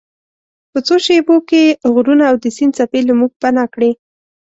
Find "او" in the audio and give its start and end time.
2.31-2.35